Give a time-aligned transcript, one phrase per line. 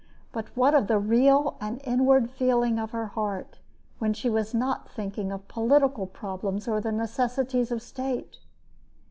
[0.31, 3.59] But what of the real and inward feeling of her heart,
[3.99, 8.39] when she was not thinking of political problems or the necessities of state!